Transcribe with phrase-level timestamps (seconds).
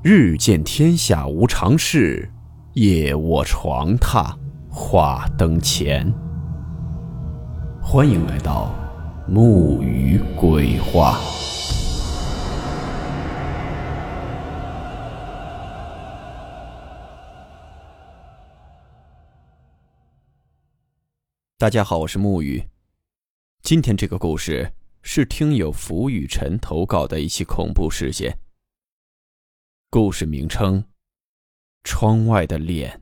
[0.00, 2.30] 日见天下无常事，
[2.74, 4.32] 夜卧床榻
[4.70, 6.08] 话灯前。
[7.82, 8.72] 欢迎来到
[9.26, 11.18] 木鱼鬼话。
[21.58, 22.62] 大家好，我是木鱼。
[23.62, 24.72] 今天这个故事
[25.02, 28.38] 是听友浮雨辰投稿的一起恐怖事件。
[29.90, 30.84] 故事名称：
[31.82, 33.00] 窗外的脸。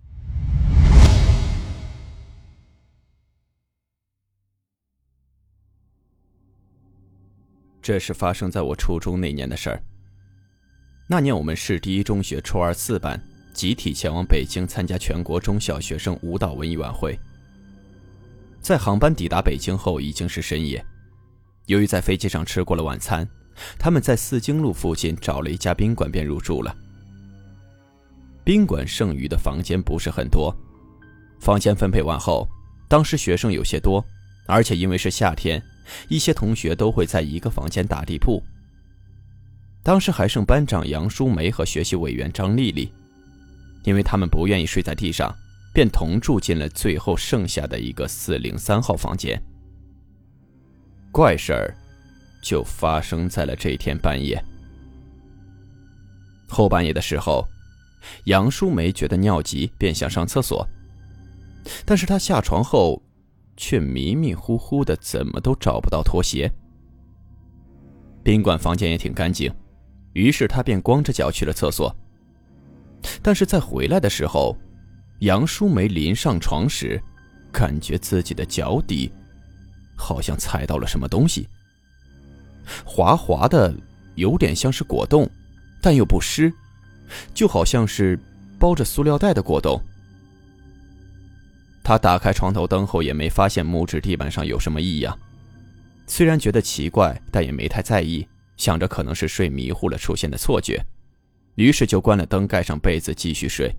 [7.83, 9.83] 这是发生在我初中那年的事儿。
[11.09, 13.21] 那年我们市第一中学初二四班
[13.53, 17.19] 集体前往北京参加全国中小学生舞蹈文艺晚会。
[18.61, 20.87] 在航班抵达北京后，已经是深夜。
[21.67, 23.29] 由于在飞机上吃过了晚餐。
[23.79, 26.75] 他们在四经路附近找了一家宾馆，便入住了。
[28.45, 30.55] 宾馆剩余的房间不是很多，
[31.41, 32.49] 房间分配完后，
[32.89, 34.05] 当时学生有些多，
[34.47, 35.61] 而且因为是夏天，
[36.09, 38.43] 一些同学都会在一个房间打地铺。
[39.83, 42.93] 当时还剩班长杨淑梅和学习委员张丽丽，
[43.85, 45.35] 因为他们不愿意睡在地上，
[45.73, 49.41] 便同住进了最后剩下的一个四零三号房间。
[51.11, 51.75] 怪事儿。
[52.47, 54.41] 就发生在了这天半夜。
[56.49, 57.45] 后半夜的时候，
[58.27, 60.65] 杨淑梅觉得尿急，便想上厕所。
[61.85, 63.03] 但是她下床后，
[63.57, 66.49] 却迷迷糊糊的，怎么都找不到拖鞋。
[68.23, 69.53] 宾馆房间也挺干净，
[70.13, 71.93] 于是她便光着脚去了厕所。
[73.23, 74.57] 但是在回来的时候，
[75.19, 77.03] 杨淑梅临上床时，
[77.53, 79.11] 感觉自己的脚底
[79.97, 81.49] 好像踩到了什么东西。
[82.85, 83.75] 滑滑的，
[84.15, 85.29] 有点像是果冻，
[85.81, 86.53] 但又不湿，
[87.35, 88.19] 就好像是
[88.59, 89.81] 包着塑料袋的果冻。
[91.85, 95.17] 他打开床头灯后，也没发现木质地板上有什么异样。
[96.09, 98.27] 虽然觉得奇怪，但也没太在意，
[98.57, 100.85] 想着可能是睡迷糊了出现的错觉，
[101.55, 103.73] 于是就关了灯，盖上被子继续睡。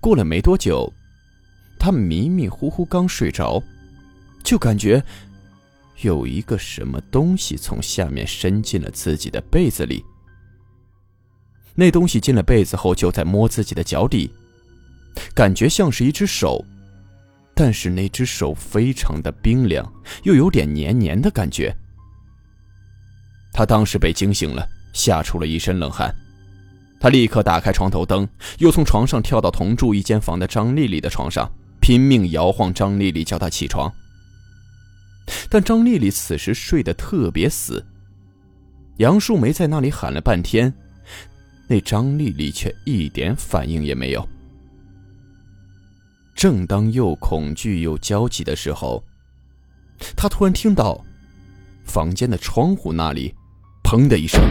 [0.00, 0.92] 过了没多久，
[1.78, 3.62] 他迷迷糊糊刚睡着，
[4.42, 5.02] 就感觉。
[6.04, 10.04] 有一个什么东西从下面伸进了自己的被子里。
[11.74, 14.30] 那东西进了被子后，就在摸自己的脚底，
[15.34, 16.64] 感觉像是一只手，
[17.54, 19.92] 但是那只手非常的冰凉，
[20.22, 21.74] 又有点黏黏的感觉。
[23.52, 26.14] 他当时被惊醒了，吓出了一身冷汗。
[27.00, 28.28] 他立刻打开床头灯，
[28.58, 31.50] 又从床上跳到同住一间房的张丽丽的床上，
[31.80, 33.92] 拼命摇晃张丽丽，叫她起床。
[35.48, 37.84] 但张丽丽此时睡得特别死。
[38.98, 40.72] 杨树梅在那里喊了半天，
[41.68, 44.28] 那张丽丽却一点反应也没有。
[46.34, 49.02] 正当又恐惧又焦急的时候，
[50.16, 51.04] 她突然听到
[51.84, 53.34] 房间的窗户那里
[53.82, 54.42] “砰”的一声，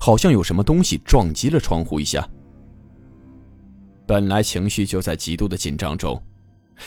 [0.00, 2.28] 好像有什么东西撞击了窗户一下。
[4.06, 6.22] 本来情绪就在极度的紧张中，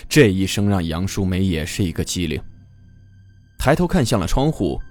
[0.07, 2.41] 这一声让杨淑梅也是一个机灵。
[3.59, 4.81] 抬头看向了窗户，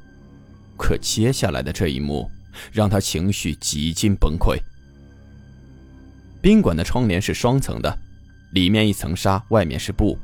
[0.77, 2.31] 可接下来的这一幕
[2.71, 4.59] 让他情绪几近崩溃。
[6.43, 7.99] 宾馆的窗帘是双层的，
[8.53, 10.19] 里面一层纱，外面是布。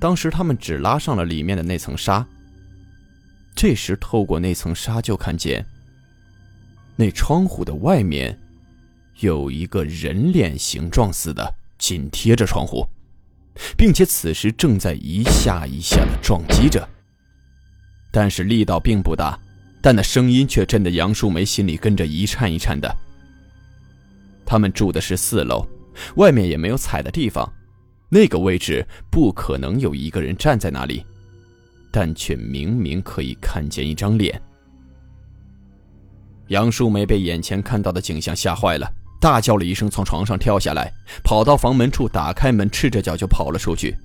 [0.00, 2.26] 当时他们只拉上了里面的那层纱。
[3.54, 5.64] 这时透过那层纱，就看见
[6.96, 8.36] 那窗户的外面
[9.18, 12.86] 有一个人脸形状似的紧贴着窗户，
[13.76, 16.88] 并且此时正在一下一下的撞击着。
[18.12, 19.36] 但是力道并不大，
[19.80, 22.94] 但那声音却震得杨树梅心里跟着一颤一颤的。
[24.44, 25.66] 他们住的是四楼，
[26.16, 27.50] 外面也没有踩的地方，
[28.10, 31.04] 那个位置不可能有一个人站在那里，
[31.90, 34.40] 但却明明可以看见一张脸。
[36.48, 40.92] 杨树梅被眼前看到的景象吓坏了，大叫了一声，从床上跳下来，
[41.24, 43.96] 跑到房门处，打开门，赤着脚就跑了出去。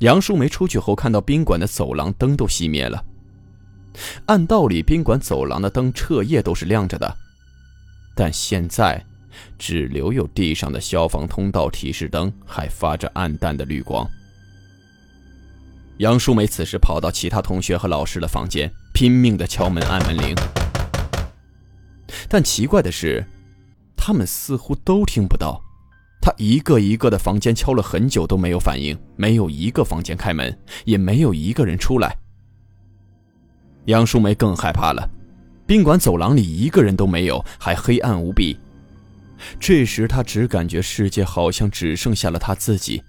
[0.00, 3.04] 杨淑梅出去后，看到宾馆的走廊灯都熄灭了。
[4.26, 7.16] 按道理，宾馆走廊的灯彻夜都是亮着的，
[8.14, 9.04] 但现在
[9.58, 14.08] 只留有地上的消防通道提示灯还发着暗淡的绿光。
[15.98, 20.34] 杨淑梅此时跑到其他同学和老师的房间，拼命的敲门按门铃，
[22.26, 23.22] 但奇怪的是，
[23.94, 25.62] 他们似乎都听不到。
[26.20, 32.14] 他一个一个的房间敲了很久都没有反应，没有一个房间开门，也没有一个人出来。
[33.86, 35.08] 杨淑梅更害怕了，
[35.66, 38.58] 宾馆走廊里一个人都没有，还黑暗无比。
[39.58, 43.02] 这时他只感觉世界好像只剩下了他自己。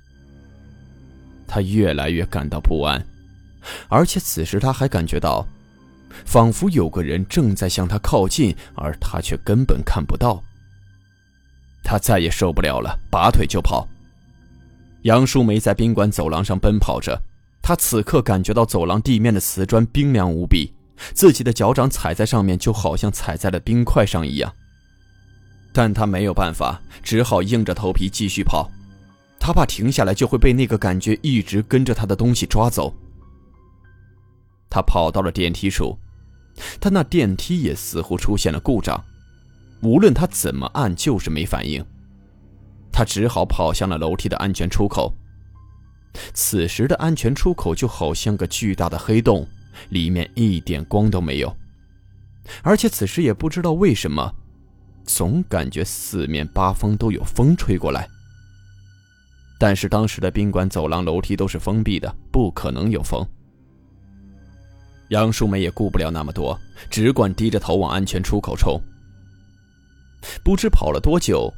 [1.46, 3.06] 他越来越感到不安，
[3.90, 5.46] 而且此时他还感觉到，
[6.26, 10.42] 仿佛有个人正在向他靠近，而他却根本看不到。
[11.84, 13.88] 他再也受不了了，拔腿就跑。
[15.04, 17.20] 杨淑梅在宾馆走廊上奔跑着，
[17.62, 20.74] 她此刻感觉到走廊地面的瓷砖冰凉无比，
[21.14, 24.54] 自己的脚掌踩在上面就好像踩在了冰块上一样。
[25.74, 28.70] 但她没有办法，只好硬着头皮继续跑。
[29.40, 32.94] 她怕停下来就会被那个感觉一直跟着她的东西抓走。
[34.70, 35.98] 她跑到了电梯处，
[36.80, 39.04] 但那电梯也似乎出现了故障，
[39.82, 41.84] 无论他怎么按就是没反应。
[42.92, 45.14] 他只好跑向了楼梯的安全出口。
[46.34, 49.48] 此时的安全出口就好像个巨大的黑洞，
[49.90, 51.56] 里面一点光都没有。
[52.62, 54.34] 而且此时也不知道为什么，
[55.06, 58.08] 总感觉四面八方都有风吹过来。
[59.58, 63.26] 但是当时的宾馆走廊楼梯都是封闭的，不可能有风。
[65.10, 68.82] 杨淑梅也顾不了那么多，只管低着头往安全出口冲。
[70.44, 71.52] 不知跑了多久。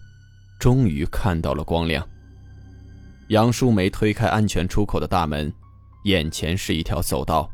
[0.59, 2.07] 终于看到了光亮。
[3.29, 5.51] 杨淑梅推开安全出口的大门，
[6.05, 7.49] 眼前是一条走道。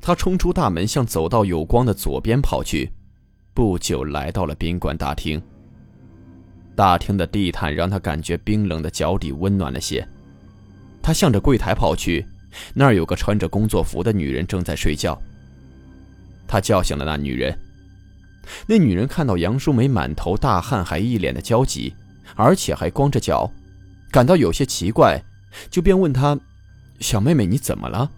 [0.00, 2.92] 她冲出大门，向走道有光的左边跑去，
[3.54, 5.42] 不久来到了宾馆大厅。
[6.76, 10.06] 大厅的地毯让她感觉冰冷的脚底温暖了些。
[11.02, 12.24] 她向着柜台跑去，
[12.74, 15.20] 那儿有个穿着工作服的女人正在睡觉。
[16.46, 17.58] 她叫醒了那女人。
[18.66, 21.94] 那女人看到杨淑梅满头大汗，还一脸的焦急，
[22.34, 23.50] 而且还光着脚，
[24.10, 25.22] 感到有些奇怪，
[25.70, 26.38] 就便问她
[27.00, 28.10] ：“小妹妹，你怎么了？”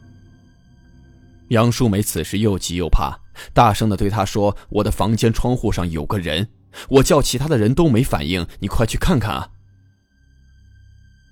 [1.48, 3.18] 杨淑梅此时又急又怕，
[3.52, 6.48] 大声的对她说：“我的房间窗户上有个人，
[6.88, 9.48] 我叫其他的人都没反应，你快去看看啊！”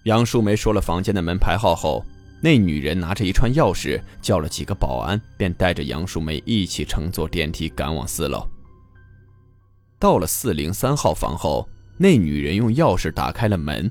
[0.04, 2.04] 杨淑梅说了房间的门牌号后，
[2.40, 8.46] 那女人拿着一串钥匙，叫了几个保安，便带着杨淑梅一起乘坐电梯赶往四楼。
[10.02, 13.88] 到了四零三号房后，那女人用钥匙打开了门，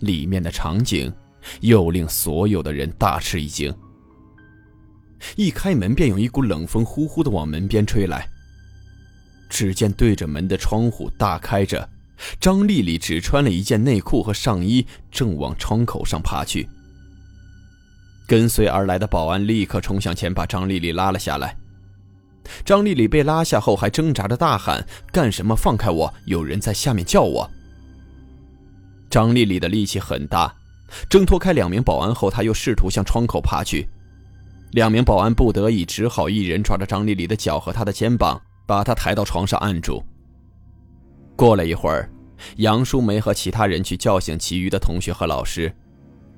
[0.00, 1.14] 里面的场景
[1.60, 3.72] 又令所有的人大吃一惊。
[5.36, 8.28] 一开门便有一股冷风呼呼的往门边吹来。
[9.48, 11.88] 只见对着门的窗户大开着，
[12.40, 16.68] 张丽丽只穿了一件内裤和上衣，正往窗口上爬去。
[18.26, 21.56] 跟随而来的保安立刻冲向前，把张丽丽拉了下来。
[22.64, 25.54] 张丽丽被拉下后，还挣扎着大喊：“干什么？
[25.54, 26.12] 放开我！
[26.26, 27.50] 有人在下面叫我！”
[29.08, 30.54] 张丽丽的力气很大，
[31.08, 33.88] 挣脱开两名保安后，她又试图向窗口爬去。
[34.72, 40.02] 两名保安不得已，只好一人抓着张丽丽的脚和她的肩膀，把她抬到床上按住。
[41.36, 42.10] 过了一会儿，
[42.56, 45.72] 杨淑梅和其他人去叫醒其余的同学和老师。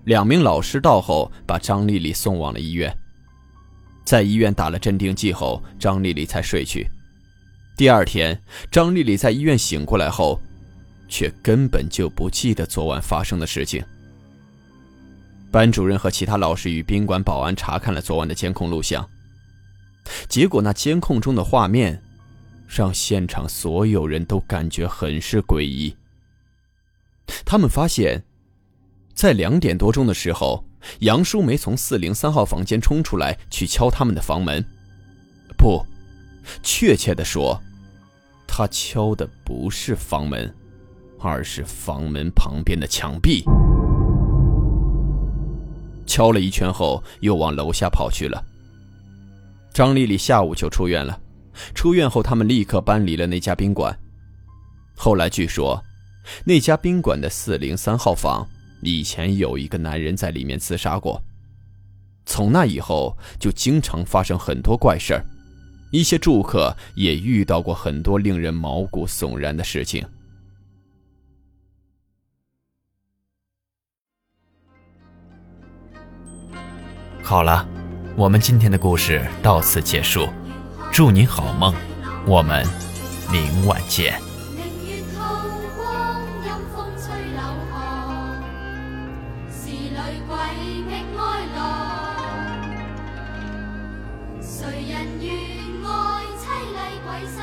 [0.05, 2.95] 两名老师到后，把张丽丽送往了医院。
[4.05, 6.87] 在医院打了镇定剂后，张丽丽才睡去。
[7.77, 8.39] 第二天，
[8.71, 10.39] 张丽丽在医院醒过来后，
[11.09, 13.83] 却根本就不记得昨晚发生的事情。
[15.51, 19.09] 班主任和其他老师与宾馆保安查看了昨晚的监控录像，
[20.29, 22.01] 结果那监控中的画面，
[22.69, 25.97] 让现场所有人都感觉很是诡异。
[27.45, 28.23] 他们发现，
[29.15, 30.63] 在两点多钟的时候。
[31.01, 34.65] 杨淑梅从四零三号房间冲出来，去敲他们的房门。
[35.57, 35.85] 不，
[36.63, 37.61] 确切的说，
[38.47, 40.55] 她敲的不是房门，
[41.21, 43.45] 而是房门旁边的墙壁。
[46.07, 48.45] 敲了一圈后，又往楼下跑去了。
[49.73, 51.19] 张丽丽下午就出院了，
[51.75, 53.99] 出院后他们立刻搬离了那家宾馆。
[54.97, 55.83] 后来据说，
[56.45, 58.47] 那家宾馆的四零三号房。
[58.85, 61.23] 以前有一个男人在里面自杀过，
[62.27, 65.25] 从那以后就经常发生很多怪事儿，
[65.91, 70.07] 一些住客也遇到过很多令人毛骨悚然的事情。
[77.23, 77.67] 好了，
[78.17, 80.29] 我们今天的故事到此结束，
[80.93, 81.75] 祝您好梦，
[82.27, 82.63] 我们
[83.33, 84.24] 明晚见。
[90.27, 90.33] 为
[90.87, 91.21] 觅爱
[91.55, 91.59] 郎
[94.41, 94.57] 谁
[94.89, 95.29] 人愿
[95.85, 95.87] 爱
[96.41, 97.37] 凄厉鬼新